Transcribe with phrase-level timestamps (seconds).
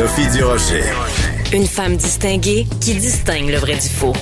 [0.00, 0.84] Sophie Durocher.
[1.52, 4.14] Une femme distinguée qui distingue le vrai du faux.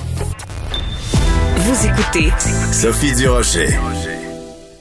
[1.54, 2.32] Vous écoutez
[2.72, 3.68] Sophie Durocher.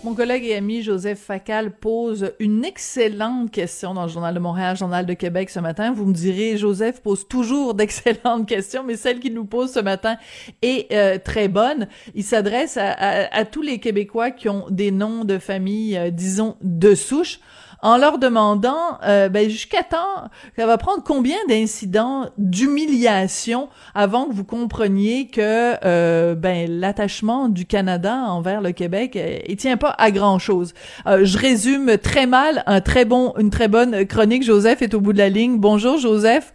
[0.04, 4.76] Mon collègue et ami Joseph Facal pose une excellente question dans le Journal de Montréal,
[4.76, 5.94] Journal de Québec ce matin.
[5.94, 10.18] Vous me direz, Joseph pose toujours d'excellentes questions, mais celle qu'il nous pose ce matin
[10.64, 11.88] est euh, très bonne.
[12.16, 16.96] Il s'adresse à, tous les Québécois qui ont des noms de famille, euh, disons, de
[16.96, 17.40] souche
[17.82, 24.34] en leur demandant euh, ben, jusqu'à temps, ça va prendre combien d'incidents d'humiliation avant que
[24.34, 29.96] vous compreniez que euh, ben l'attachement du Canada envers le Québec, euh, il tient pas
[29.98, 30.74] à grand chose.
[31.06, 34.44] je résume très mal un très bon, une très bonne chronique.
[34.44, 35.58] Joseph est au bout de la ligne.
[35.58, 36.54] Bonjour Joseph.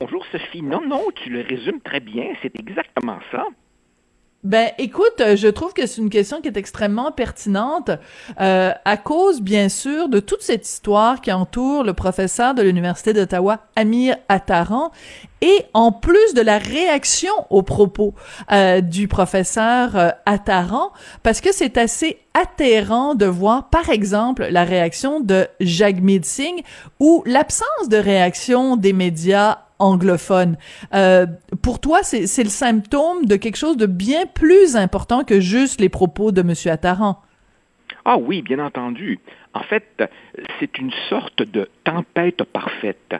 [0.00, 0.62] Bonjour Sophie.
[0.62, 2.26] Non, non, tu le résumes très bien.
[2.42, 3.44] C'est exactement ça.
[4.44, 7.90] Ben, écoute, euh, je trouve que c'est une question qui est extrêmement pertinente
[8.40, 13.12] euh, à cause, bien sûr, de toute cette histoire qui entoure le professeur de l'Université
[13.12, 14.92] d'Ottawa, Amir Attaran,
[15.40, 18.14] et en plus de la réaction aux propos
[18.52, 20.92] euh, du professeur euh, Attaran,
[21.22, 26.62] parce que c'est assez atterrant de voir, par exemple, la réaction de Jagmeet Singh
[27.00, 30.56] ou l'absence de réaction des médias anglophone.
[30.94, 31.26] Euh,
[31.62, 35.88] pour toi, c'est le symptôme de quelque chose de bien plus important que juste les
[35.88, 36.54] propos de M.
[36.66, 37.22] Attaran?
[38.04, 39.18] Ah oui, bien entendu.
[39.54, 40.02] En fait,
[40.58, 43.14] c'est une sorte de tempête parfaite.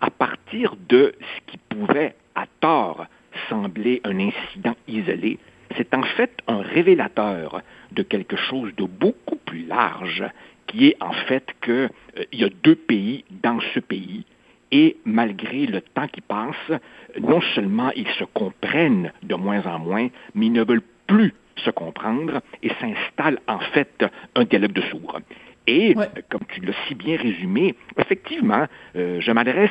[0.00, 3.06] À partir de ce qui pouvait, à tort,
[3.48, 5.38] sembler un incident isolé,
[5.76, 10.24] c'est en fait un révélateur de quelque chose de beaucoup plus large,
[10.66, 14.24] qui est en fait qu'il euh, y a deux pays dans ce pays
[14.72, 16.80] et malgré le temps qui passe,
[17.20, 21.70] non seulement ils se comprennent de moins en moins, mais ils ne veulent plus se
[21.70, 24.04] comprendre et s'installe en fait
[24.34, 25.20] un dialogue de sourds.
[25.66, 25.94] Et,
[26.30, 28.66] comme tu l'as si bien résumé, effectivement,
[28.96, 29.70] euh, je m'adresse,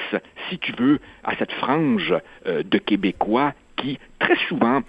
[0.50, 2.14] si tu veux, à cette frange
[2.46, 4.82] euh, de Québécois qui, très souvent,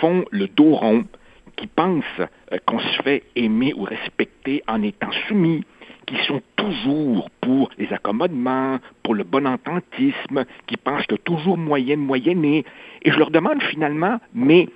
[0.00, 1.06] font le dos rond,
[1.56, 5.64] qui pensent euh, qu'on se fait aimer ou respecter en étant soumis,
[6.06, 11.96] qui sont toujours pour les accommodements, pour le bon ententisme, qui pensent que toujours moyen
[11.96, 12.64] de moyenner.
[13.02, 14.68] Et je leur demande finalement, mais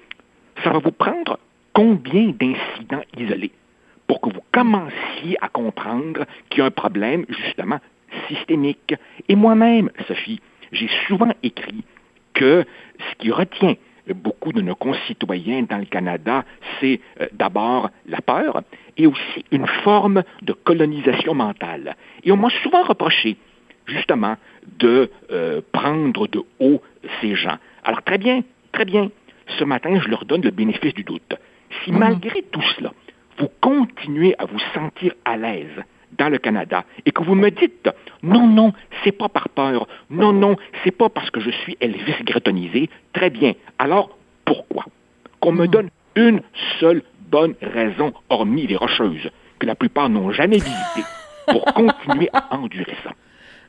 [0.62, 1.38] ça va vous prendre
[1.72, 3.52] combien d'incidents isolés
[4.06, 7.78] pour que vous commenciez à comprendre qu'il y a un problème, justement,
[8.28, 8.94] systémique?
[9.28, 10.40] Et moi-même, Sophie,
[10.72, 11.84] j'ai souvent écrit
[12.34, 12.64] que
[12.98, 13.74] ce qui retient
[14.14, 16.44] beaucoup de nos concitoyens dans le Canada,
[16.80, 18.62] c'est euh, d'abord la peur
[18.96, 21.96] et aussi une forme de colonisation mentale.
[22.24, 23.36] Et on m'a souvent reproché,
[23.86, 24.36] justement,
[24.78, 26.82] de euh, prendre de haut
[27.20, 27.58] ces gens.
[27.84, 28.42] Alors très bien,
[28.72, 29.10] très bien.
[29.58, 31.34] Ce matin, je leur donne le bénéfice du doute.
[31.84, 31.98] Si mhm.
[31.98, 32.92] malgré tout cela,
[33.38, 35.84] vous continuez à vous sentir à l'aise
[36.18, 37.88] dans le Canada et que vous me dites
[38.22, 38.72] non, non,
[39.04, 43.30] c'est pas par peur, non, non, c'est pas parce que je suis Elvis gretonisé, très
[43.30, 43.54] bien.
[43.78, 44.10] Alors,
[44.44, 44.84] pourquoi?
[45.40, 45.70] Qu'on me hmm.
[45.70, 46.40] donne une
[46.80, 51.06] seule bonne raison, hormis les rocheuses, que la plupart n'ont jamais visitées,
[51.46, 53.10] pour continuer à endurer ça.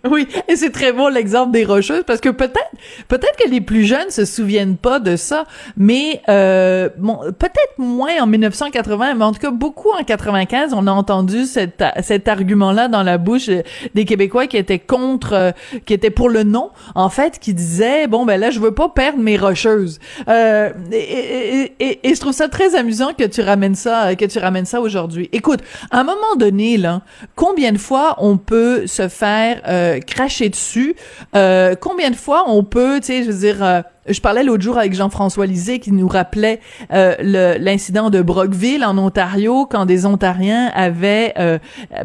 [0.10, 2.72] Oui, et c'est très bon l'exemple des rocheuses parce que peut-être
[3.10, 5.44] peut-être que les plus jeunes se souviennent pas de ça,
[5.76, 10.88] mais euh, bon, peut-être moins en 1980, mais en tout cas beaucoup en 95, on
[10.88, 13.50] a entendu cet cet argument-là dans la bouche
[13.94, 15.52] des Québécois qui étaient contre, euh,
[15.86, 18.90] qui étaient pour le non, en fait, qui disaient bon ben là je veux pas
[18.90, 20.00] perdre mes rocheuses.
[20.30, 24.40] Euh, et, et, et, je trouve ça très amusant que tu ramènes ça, que tu
[24.40, 25.30] ramènes ça aujourd'hui.
[25.34, 25.60] Écoute,
[25.92, 27.02] à un moment donné là,
[27.36, 30.96] combien de fois on peut se faire euh, euh, cracher dessus.
[31.36, 34.64] Euh, combien de fois on peut, tu sais, je veux dire, euh, je parlais l'autre
[34.64, 40.72] jour avec Jean-François Lisée qui nous rappelait l'incident de Brockville en Ontario quand des Ontariens
[40.74, 41.36] avaient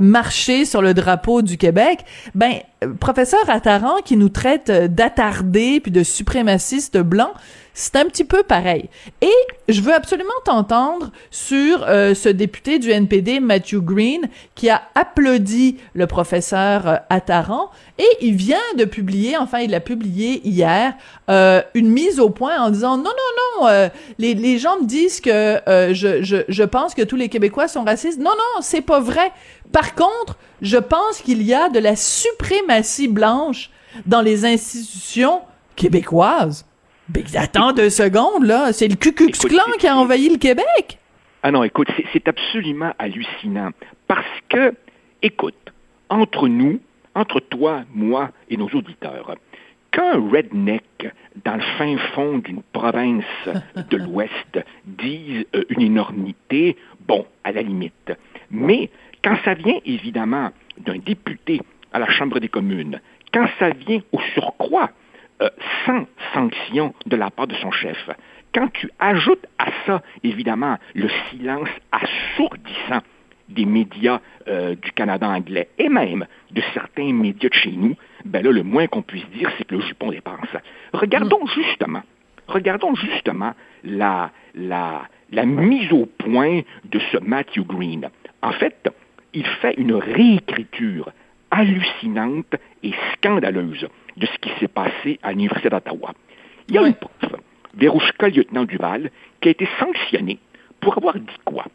[0.01, 2.01] marché sur le drapeau du Québec.
[2.35, 2.57] Ben,
[3.01, 7.33] professeur Attaran qui nous traite d'attardés puis de suprémacistes blancs,
[7.75, 8.89] c'est un petit peu pareil.
[9.21, 9.35] Et
[9.69, 15.79] je veux absolument t'entendre sur euh, ce député du NPD, Matthew Green, qui a applaudi
[15.93, 20.95] le professeur euh, Attaran et il vient de publier, enfin il a publié hier,
[21.29, 25.61] euh, une mise au point en disant non, non, non, les, gens me disent que
[25.93, 28.19] je, je, je pense que tous les Québécois sont racistes.
[28.19, 29.33] Non, non, c'est pas vrai.
[29.73, 33.71] Par contre, je pense qu'il y a de la suprématie blanche
[34.07, 35.41] dans les institutions
[35.77, 36.65] québécoises.
[37.13, 38.73] Mais attends deux secondes, là.
[38.73, 40.99] C'est le Ku Klux Klan qui a envahi le Québec.
[41.43, 43.71] Ah non, écoute, c'est absolument hallucinant.
[44.07, 44.75] Parce que,
[45.21, 45.73] écoute,
[46.09, 46.81] entre nous,
[47.15, 49.35] entre toi, moi et nos auditeurs,
[49.91, 51.13] qu'un redneck
[51.45, 53.25] dans le fin fond d'une province
[53.91, 56.77] de l'Ouest dise euh, une énormité,
[57.07, 58.13] bon, à la limite.
[58.51, 58.91] Mais
[59.23, 61.61] quand ça vient évidemment d'un député
[61.93, 63.01] à la Chambre des communes,
[63.33, 64.91] quand ça vient au surcroît
[65.43, 65.51] euh,
[65.85, 68.09] sans sanction de la part de son chef,
[68.55, 73.03] quand tu ajoutes à ça, évidemment, le silence assourdissant
[73.49, 78.45] des médias euh, du Canada anglais et même de certains médias de chez nous, ben
[78.45, 80.49] là, le moins qu'on puisse dire, c'est que le jupon dépense.
[80.93, 81.49] Regardons mm.
[81.49, 82.03] justement,
[82.47, 88.09] regardons justement la, la, la mise au point de ce Matthew Green.
[88.43, 88.89] En fait,
[89.33, 91.11] il fait une réécriture
[91.51, 96.13] hallucinante et scandaleuse de ce qui s'est passé à l'Université d'Ottawa.
[96.69, 97.41] Il y a une prof,
[97.75, 100.39] Verouchka Lieutenant Duval, qui a été sanctionnée
[100.81, 101.67] pour avoir dit quoi?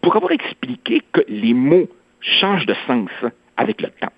[0.00, 1.88] Pour avoir expliqué que les mots
[2.20, 3.10] changent de sens
[3.56, 4.12] avec le temps.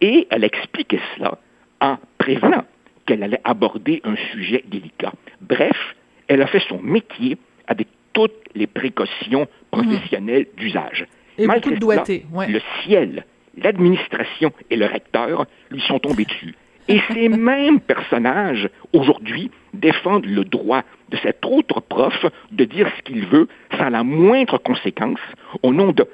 [0.00, 1.38] Et elle expliquait cela
[1.80, 2.64] en prévenant
[3.06, 5.12] qu'elle allait aborder un sujet délicat.
[5.40, 5.94] Bref,
[6.28, 11.06] elle a fait son métier avec toutes les précautions professionnelles d'usage.
[11.38, 13.24] Et Malgré beaucoup de Le ciel,
[13.56, 16.54] l'administration et le recteur lui sont tombés dessus.
[16.88, 23.02] Et ces mêmes personnages, aujourd'hui, défendent le droit de cet autre prof de dire ce
[23.02, 23.48] qu'il veut
[23.78, 25.20] sans la moindre conséquence
[25.62, 26.06] au nom de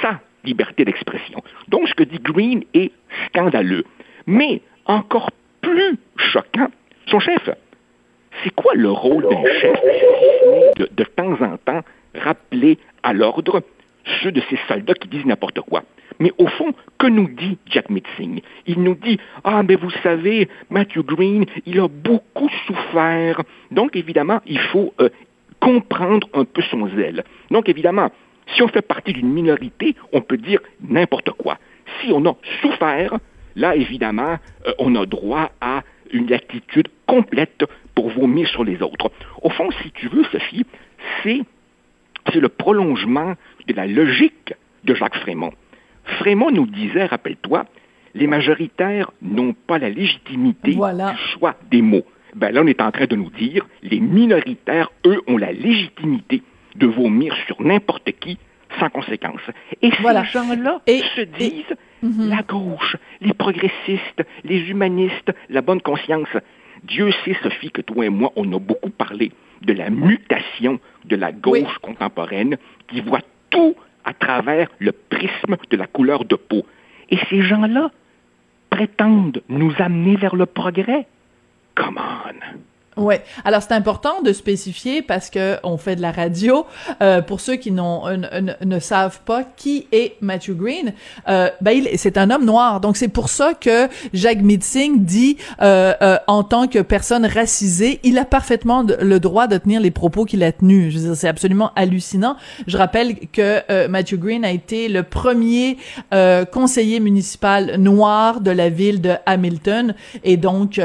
[0.00, 1.42] sa liberté d'expression.
[1.68, 2.92] Donc, ce que dit Green est
[3.26, 3.84] scandaleux.
[4.26, 5.30] Mais, encore
[5.60, 6.68] plus choquant,
[7.06, 7.50] son chef.
[8.42, 9.80] C'est quoi le rôle d'un chef
[10.76, 11.82] de, de temps en temps
[12.14, 13.62] rappeler à l'ordre
[14.22, 15.82] ceux de ces soldats qui disent n'importe quoi?
[16.20, 20.48] Mais au fond, que nous dit Jack Mitzing Il nous dit Ah, mais vous savez,
[20.70, 23.42] Matthew Green, il a beaucoup souffert.
[23.70, 25.08] Donc, évidemment, il faut euh,
[25.60, 27.24] comprendre un peu son zèle.
[27.50, 28.10] Donc, évidemment,
[28.54, 31.58] si on fait partie d'une minorité, on peut dire n'importe quoi.
[32.00, 33.18] Si on a souffert,
[33.56, 35.82] là, évidemment, euh, on a droit à
[36.12, 37.64] une attitude complète
[37.94, 39.10] pour vomir sur les autres.
[39.42, 40.64] Au fond, si tu veux, Sophie,
[41.22, 41.44] c'est
[42.34, 43.34] le prolongement
[43.66, 45.52] de la logique de Jacques Frémont.
[46.04, 47.64] Frémont nous disait, rappelle-toi,
[48.14, 52.04] les majoritaires n'ont pas la légitimité du choix des mots.
[52.34, 56.42] Ben là, on est en train de nous dire, les minoritaires, eux, ont la légitimité
[56.76, 58.38] de vomir sur n'importe qui
[58.80, 59.40] sans conséquence.
[59.82, 62.28] Et ces gens-là se disent mhm.
[62.28, 66.28] la gauche, les progressistes, les humanistes, la bonne conscience.
[66.82, 71.16] Dieu sait, Sophie, que toi et moi, on a beaucoup parlé de la mutation de
[71.16, 72.56] la gauche contemporaine
[72.88, 73.74] qui voit tout
[74.04, 76.64] à travers le prisme de la couleur de peau.
[77.10, 77.90] Et ces gens-là
[78.70, 81.06] prétendent nous amener vers le progrès.
[81.74, 82.73] Come on!
[82.96, 83.22] Ouais.
[83.44, 86.64] Alors c'est important de spécifier parce que on fait de la radio.
[87.02, 90.92] Euh, pour ceux qui n'ont ne savent pas qui est Matthew Green,
[91.28, 92.80] euh, ben c'est un homme noir.
[92.80, 98.00] Donc c'est pour ça que Jacques Mitzing dit euh, euh, en tant que personne racisée,
[98.04, 100.92] il a parfaitement le droit de tenir les propos qu'il a tenus.
[100.92, 102.36] Je veux dire, c'est absolument hallucinant.
[102.66, 105.78] Je rappelle que euh, Matthew Green a été le premier
[106.12, 110.80] euh, conseiller municipal noir de la ville de Hamilton et donc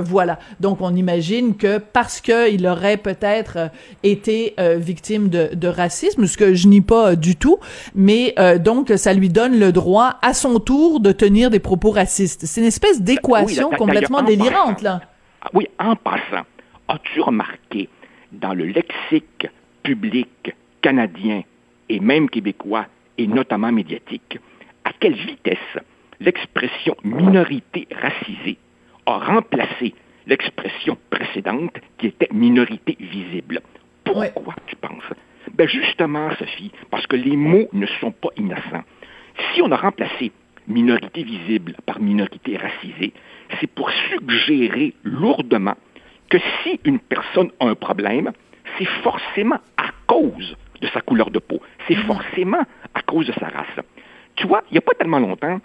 [0.00, 0.38] voilà.
[0.60, 3.68] Donc on imagine que parce qu'il aurait peut-être euh,
[4.02, 7.58] été euh, victime de, racisme, ce que je nie pas euh, du tout,
[7.94, 12.46] mais donc ça lui donne le droit à son tour de tenir des propos racistes.
[12.46, 15.00] C'est une espèce d'équation complètement délirante, là.
[15.42, 16.44] Ah oui, en passant,
[16.88, 17.88] as-tu remarqué
[18.32, 19.48] dans le lexique
[19.82, 21.42] public canadien
[21.88, 22.86] et même québécois,
[23.18, 24.38] et notamment médiatique,
[24.84, 25.58] à quelle vitesse
[26.20, 28.58] l'expression minorité racisée
[29.06, 29.94] a remplacé
[30.30, 33.60] l'expression précédente qui était minorité visible.
[34.04, 35.12] Pourquoi tu penses?
[35.52, 38.84] Ben justement, Sophie, parce que les mots ne sont pas innocents.
[39.52, 40.32] Si on a remplacé
[40.68, 43.12] minorité visible par minorité racisée,
[43.60, 45.76] c'est pour suggérer lourdement
[46.28, 48.32] que si une personne a un problème,
[48.78, 52.06] c'est forcément à cause de sa couleur de peau, c'est mm-hmm.
[52.06, 52.62] forcément
[52.94, 53.84] à cause de sa race.
[54.36, 55.60] Tu vois, il n'y a pas tellement longtemps,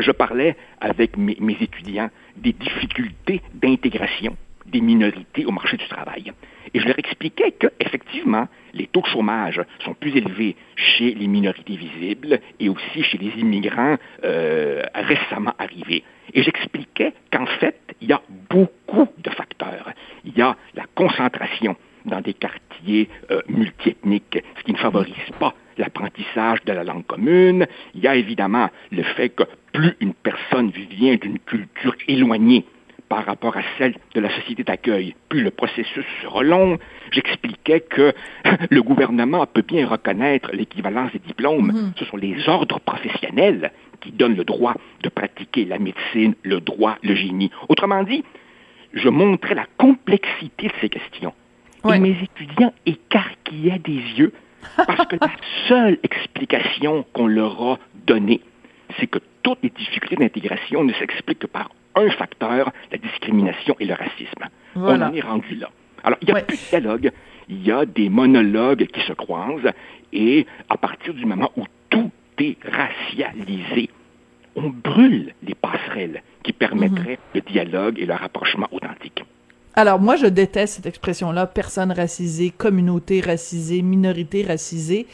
[0.00, 6.32] je parlais avec mes, étudiants des difficultés d'intégration des minorités au marché du travail.
[6.72, 11.76] Et je leur expliquais qu'effectivement, les taux de chômage sont plus élevés chez les minorités
[11.76, 16.04] visibles et aussi chez les immigrants euh, récemment arrivés.
[16.34, 19.90] Et j'expliquais qu'en fait, il y a beaucoup de facteurs.
[20.24, 25.54] Il y a la concentration dans des quartiers euh, multiethniques, ce qui ne favorise pas
[25.80, 30.70] l'apprentissage de la langue commune, il y a évidemment le fait que plus une personne
[30.70, 32.64] vient d'une culture éloignée
[33.08, 36.78] par rapport à celle de la société d'accueil, plus le processus sera long.
[37.10, 38.14] J'expliquais que
[38.70, 41.72] le gouvernement peut bien reconnaître l'équivalence des diplômes.
[41.72, 41.98] Mm-hmm.
[41.98, 46.98] Ce sont les ordres professionnels qui donnent le droit de pratiquer la médecine, le droit,
[47.02, 47.50] le génie.
[47.68, 48.24] Autrement dit,
[48.94, 51.34] je montrais la complexité de ces questions.
[51.92, 54.32] Et mes étudiants écarquillaient des yeux
[54.76, 55.30] parce que la
[55.68, 58.40] seule explication qu'on leur a donnée,
[58.98, 63.84] c'est que toutes les difficultés d'intégration ne s'expliquent que par un facteur, la discrimination et
[63.84, 64.44] le racisme.
[64.76, 65.70] On en est rendu là.
[66.04, 67.10] Alors, il n'y a plus de dialogue,
[67.48, 69.72] il y a des monologues qui se croisent,
[70.12, 73.90] et à partir du moment où tout est racialisé,
[74.56, 77.34] on brûle les passerelles qui permettraient mhm.
[77.34, 79.22] le dialogue et le rapprochement authentique.
[79.74, 85.06] Alors moi, je déteste cette expression-là, personne racisée, communauté racisée, minorité racisée.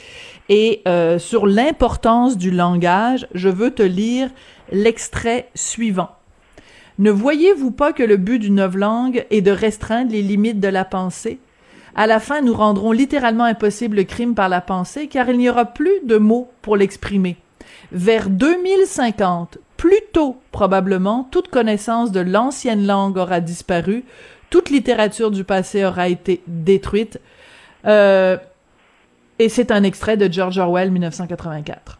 [0.49, 4.31] Et euh, sur l'importance du langage, je veux te lire
[4.73, 6.11] l'extrait suivant.
[6.99, 10.87] Ne voyez-vous pas que le but d'une langue est de restreindre les limites de la
[10.87, 11.39] pensée?
[11.95, 15.51] À la fin, nous rendrons littéralement impossible le crime par la pensée, car il n'y
[15.51, 17.37] aura plus de mots pour l'exprimer.
[17.93, 24.05] Vers 2050, plus tôt probablement, toute connaissance de l'ancienne langue aura disparu,
[24.51, 27.21] toute littérature du passé aura été détruite.
[27.85, 28.37] Euh,
[29.39, 31.99] et c'est un extrait de George Orwell, 1984.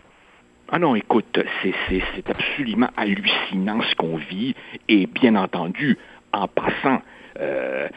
[0.69, 4.55] Ah non, écoute, c'est absolument hallucinant ce qu'on vit.
[4.89, 5.97] Et bien entendu,
[6.33, 7.03] en passant,
[7.39, 7.89] euh,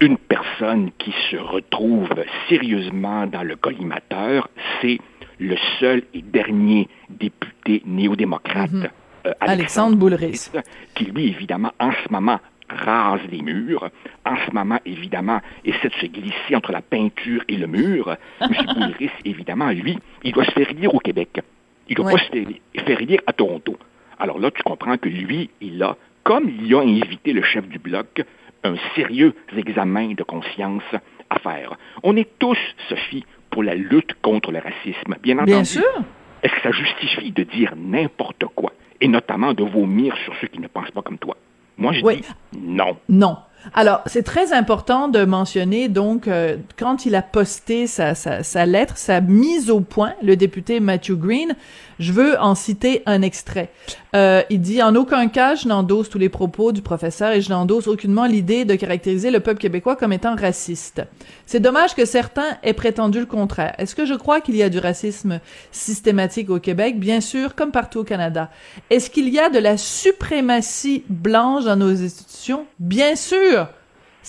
[0.00, 2.08] une personne qui se retrouve
[2.48, 4.48] sérieusement dans le collimateur,
[4.80, 4.98] c'est
[5.38, 8.88] le seul et dernier député néo-démocrate, mhm.
[9.26, 10.50] euh, Alexandre, Boulris,
[10.94, 13.88] qui lui, évidemment, en ce moment, rase les murs.
[14.24, 18.16] En ce moment, évidemment, essaie de se glisser entre la peinture et le mur.
[18.40, 18.48] M.
[18.74, 21.40] Boulris, évidemment, lui, il doit se faire lire au Québec.
[21.88, 23.76] Il doit pas se faire lire à Toronto.
[24.18, 27.78] Alors là, tu comprends que lui, il a, comme il a invité le chef du
[27.78, 28.22] bloc,
[28.64, 30.82] un sérieux examen de conscience
[31.30, 31.76] à faire.
[32.02, 32.58] On est tous,
[32.88, 35.16] Sophie, pour la lutte contre le racisme.
[35.22, 35.52] Bien entendu.
[35.52, 36.02] Bien sûr.
[36.42, 40.60] Est-ce que ça justifie de dire n'importe quoi, et notamment de vomir sur ceux qui
[40.60, 41.36] ne pensent pas comme toi?
[41.78, 42.22] Moi, je dis
[42.58, 42.96] non.
[43.08, 43.36] Non.
[43.74, 48.66] Alors, c'est très important de mentionner, donc, euh, quand il a posté sa, sa, sa,
[48.66, 51.54] lettre, sa mise au point, le député Matthew Green,
[51.98, 53.70] je veux en citer un extrait.
[54.14, 57.50] Euh, il dit En aucun cas, je n'endosse tous les propos du professeur et je
[57.50, 61.02] n'endosse aucunement l'idée de caractériser le peuple québécois comme étant raciste.
[61.46, 63.74] C'est dommage que certains aient prétendu le contraire.
[63.78, 65.40] Est-ce que je crois qu'il y a du racisme
[65.72, 66.98] systématique au Québec?
[66.98, 68.50] Bien sûr, comme partout au Canada.
[68.90, 72.66] Est-ce qu'il y a de la suprématie blanche dans nos institutions?
[72.78, 73.55] Bien sûr.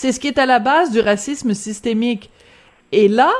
[0.00, 2.30] C'est ce qui est à la base du racisme systémique.
[2.92, 3.32] Et là,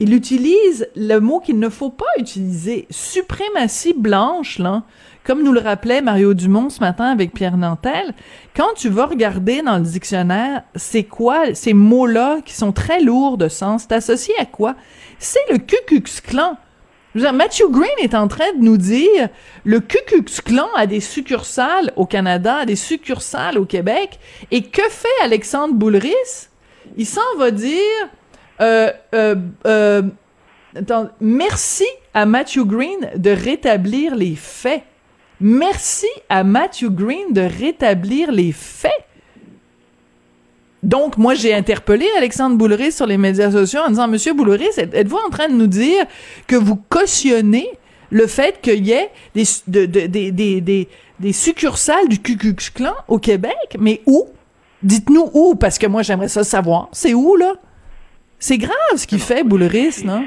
[0.00, 4.82] il utilise le mot qu'il ne faut pas utiliser, suprématie blanche, là.
[5.22, 8.12] Comme nous le rappelait Mario Dumont ce matin avec Pierre Nantel,
[8.56, 13.38] quand tu vas regarder dans le dictionnaire, c'est quoi ces mots-là qui sont très lourds
[13.38, 14.74] de sens, c'est associé à quoi?
[15.20, 16.56] C'est le Ku Klux Klan.
[17.14, 19.28] Matthew Green est en train de nous dire
[19.64, 19.98] le Ku
[20.44, 24.18] Klan a des succursales au Canada, a des succursales au Québec,
[24.50, 26.48] et que fait Alexandre Boulris?
[26.96, 28.08] Il s'en va dire
[28.60, 29.36] euh, euh,
[29.66, 30.02] euh,
[31.20, 34.82] merci à Matthew Green de rétablir les faits.
[35.40, 38.92] Merci à Matthew Green de rétablir les faits.
[40.82, 45.18] Donc, moi, j'ai interpellé Alexandre Bouleris sur les médias sociaux en disant, Monsieur Bouleris, êtes-vous
[45.26, 46.06] en train de nous dire
[46.46, 47.68] que vous cautionnez
[48.10, 52.36] le fait qu'il y ait des, des, des, des, succursales du Ku
[52.74, 53.76] Klan au Québec?
[53.78, 54.28] Mais où?
[54.82, 56.88] Dites-nous où, parce que moi, j'aimerais ça savoir.
[56.92, 57.54] C'est où, là?
[58.38, 60.24] C'est grave ce qu'il fait, Bouleris, non?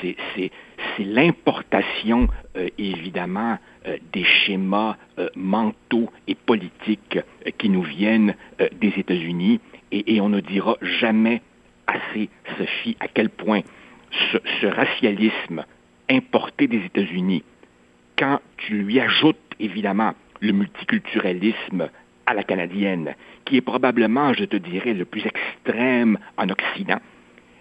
[0.00, 0.50] C'est
[0.98, 7.18] l'importation, euh, évidemment, euh, des schémas euh, mentaux et politiques
[7.58, 8.34] qui nous viennent
[8.80, 9.60] des États-Unis.
[9.96, 11.40] Et, on ne dira jamais
[11.86, 13.60] assez, Sophie, à quel point
[14.32, 15.64] ce, racialisme
[16.10, 17.44] importé des États-Unis,
[18.18, 21.88] quand tu lui ajoutes, évidemment, le multiculturalisme
[22.26, 26.98] à la canadienne, qui est probablement, je te dirais, le plus extrême en Occident,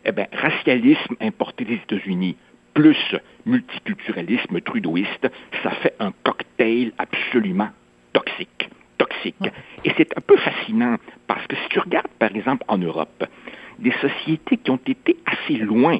[0.05, 2.35] eh bien, racialisme importé des États-Unis
[2.73, 5.29] plus multiculturalisme trudeauiste,
[5.61, 7.69] ça fait un cocktail absolument
[8.11, 8.69] toxique.
[9.05, 9.51] Toxique.
[9.83, 10.95] Et c'est un peu fascinant
[11.27, 13.23] parce que si tu regardes, par exemple, en Europe,
[13.79, 15.97] des sociétés qui ont été assez loin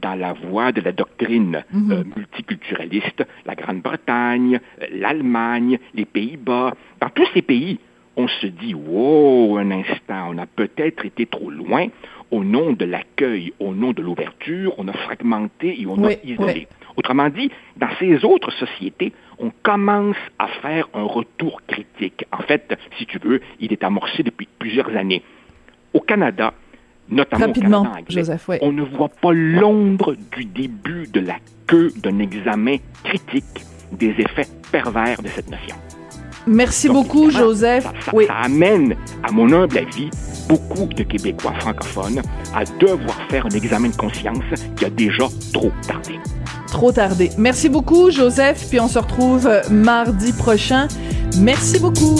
[0.00, 1.92] dans la voie de la doctrine mhm.
[1.92, 7.78] euh, multiculturaliste, la Grande-Bretagne, euh, l'Allemagne, les Pays-Bas, dans tous ces pays,
[8.16, 11.86] on se dit, wow, un instant, on a peut-être été trop loin,
[12.30, 16.26] au nom de l'accueil, au nom de l'ouverture, on a fragmenté et on Oui, a
[16.26, 16.52] isolé.
[16.54, 16.66] oui.
[16.96, 22.24] Autrement dit, dans ces autres sociétés, on commence à faire un retour critique.
[22.32, 25.22] En fait, si tu veux, il est amorcé depuis plusieurs années.
[25.92, 26.52] Au Canada,
[27.08, 31.36] notamment Rapidement, au Canada anglais, Joseph, on ne voit pas l'ombre du début de la
[31.66, 33.44] queue d'un examen critique
[33.92, 35.76] des effets pervers de cette notion.
[36.46, 37.84] Merci Donc, beaucoup, Joseph.
[37.84, 38.26] Ça, ça- oui.
[38.26, 40.10] ça amène, à mon humble avis,
[40.48, 42.20] beaucoup de Québécois francophones
[42.54, 44.44] à devoir faire un examen de conscience
[44.76, 45.24] qui a déjà
[45.54, 46.18] trop tardé.
[46.74, 47.30] Trop tardé.
[47.38, 50.88] Merci beaucoup, Joseph, puis on se retrouve mardi prochain.
[51.38, 52.16] Merci beaucoup.